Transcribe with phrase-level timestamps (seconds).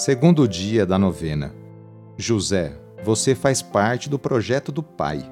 [0.00, 1.54] Segundo dia da novena.
[2.16, 2.72] José,
[3.04, 5.22] você faz parte do projeto do Pai.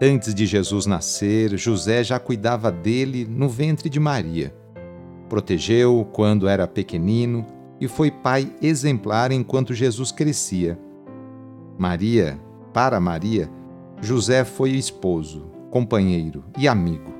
[0.00, 4.54] Antes de Jesus nascer, José já cuidava dele no ventre de Maria.
[5.28, 7.44] Protegeu-o quando era pequenino
[7.78, 10.78] e foi pai exemplar enquanto Jesus crescia.
[11.76, 12.40] Maria,
[12.72, 13.50] para Maria,
[14.00, 17.12] José foi esposo, companheiro e amigo.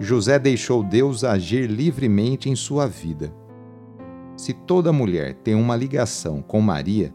[0.00, 3.30] José deixou Deus agir livremente em sua vida.
[4.36, 7.12] Se toda mulher tem uma ligação com Maria,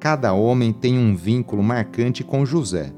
[0.00, 2.92] cada homem tem um vínculo marcante com José,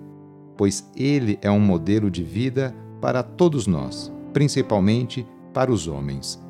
[0.57, 6.43] pois ele é um modelo de vida para todos nós, principalmente para os homens.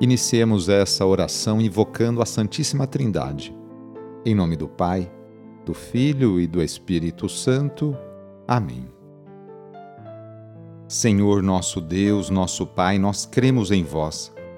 [0.00, 3.52] Iniciemos essa oração invocando a Santíssima Trindade.
[4.24, 5.10] Em nome do Pai,
[5.66, 7.96] do Filho e do Espírito Santo.
[8.46, 8.86] Amém.
[10.86, 14.32] Senhor nosso Deus, nosso Pai, nós cremos em vós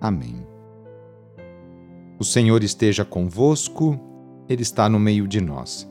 [0.00, 0.46] Amém.
[2.18, 3.98] O Senhor esteja convosco,
[4.48, 5.90] Ele está no meio de nós.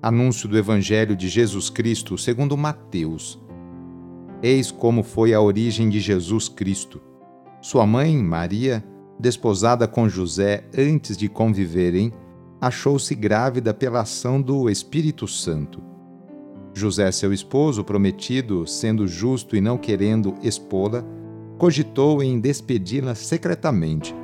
[0.00, 3.40] Anúncio do Evangelho de Jesus Cristo segundo Mateus.
[4.42, 7.00] Eis como foi a origem de Jesus Cristo.
[7.60, 8.84] Sua mãe, Maria,
[9.18, 12.12] desposada com José antes de conviverem,
[12.60, 15.82] achou-se grávida pela ação do Espírito Santo.
[16.72, 21.04] José, seu esposo prometido, sendo justo e não querendo expô-la,
[21.58, 24.14] cogitou em despedi-la secretamente.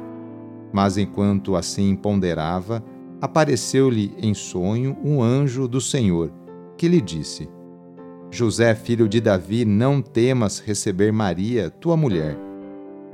[0.72, 2.82] Mas enquanto assim ponderava,
[3.20, 6.32] apareceu-lhe em sonho um anjo do Senhor,
[6.76, 7.48] que lhe disse:
[8.30, 12.38] José, filho de Davi, não temas receber Maria, tua mulher,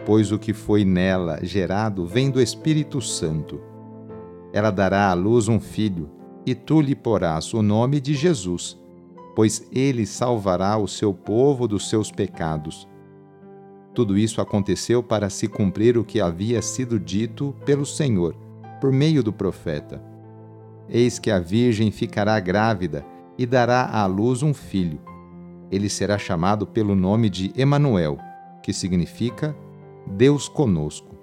[0.04, 3.60] pois o que foi nela gerado vem do Espírito Santo.
[4.53, 6.10] Ela dará à luz um filho,
[6.44, 8.78] e tu lhe porás o nome de Jesus,
[9.36, 12.88] pois ele salvará o seu povo dos seus pecados.
[13.95, 18.37] Tudo isso aconteceu para se cumprir o que havia sido dito pelo Senhor,
[18.81, 20.03] por meio do profeta.
[20.89, 23.05] Eis que a Virgem ficará grávida
[23.37, 25.01] e dará à luz um filho.
[25.71, 28.19] Ele será chamado pelo nome de Emanuel,
[28.62, 29.56] que significa
[30.07, 31.17] Deus conosco.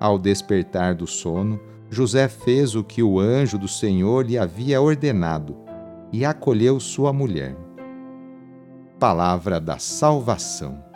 [0.00, 1.60] Ao despertar do sono,
[1.90, 5.56] José fez o que o anjo do Senhor lhe havia ordenado
[6.12, 7.56] e acolheu sua mulher.
[8.98, 10.87] Palavra da salvação.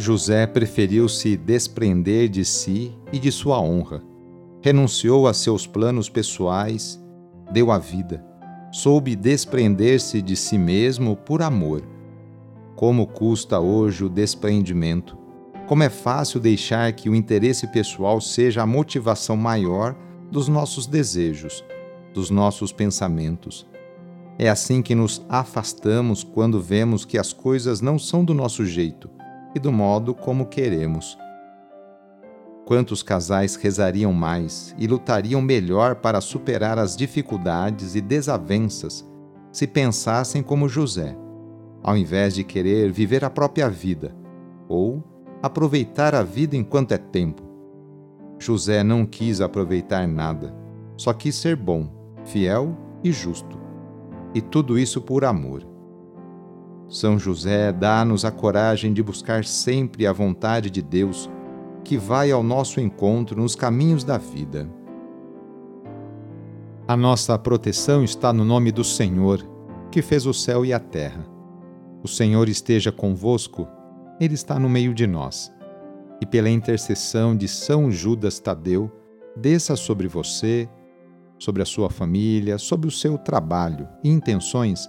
[0.00, 4.00] José preferiu se desprender de si e de sua honra.
[4.62, 7.02] Renunciou a seus planos pessoais,
[7.50, 8.24] deu a vida.
[8.70, 11.82] Soube desprender-se de si mesmo por amor.
[12.76, 15.18] Como custa hoje o desprendimento?
[15.66, 19.96] Como é fácil deixar que o interesse pessoal seja a motivação maior
[20.30, 21.64] dos nossos desejos,
[22.14, 23.66] dos nossos pensamentos.
[24.38, 29.17] É assim que nos afastamos quando vemos que as coisas não são do nosso jeito
[29.54, 31.18] e do modo como queremos.
[32.64, 39.08] Quantos casais rezariam mais e lutariam melhor para superar as dificuldades e desavenças
[39.50, 41.16] se pensassem como José,
[41.82, 44.14] ao invés de querer viver a própria vida
[44.68, 45.02] ou
[45.42, 47.42] aproveitar a vida enquanto é tempo?
[48.38, 50.54] José não quis aproveitar nada,
[50.96, 51.88] só quis ser bom,
[52.24, 53.58] fiel e justo.
[54.34, 55.77] E tudo isso por amor.
[56.88, 61.28] São José, dá-nos a coragem de buscar sempre a vontade de Deus,
[61.84, 64.68] que vai ao nosso encontro nos caminhos da vida.
[66.86, 69.46] A nossa proteção está no nome do Senhor,
[69.90, 71.26] que fez o céu e a terra.
[72.02, 73.68] O Senhor esteja convosco,
[74.18, 75.52] Ele está no meio de nós.
[76.22, 78.90] E pela intercessão de São Judas Tadeu,
[79.36, 80.66] desça sobre você,
[81.38, 84.88] sobre a sua família, sobre o seu trabalho e intenções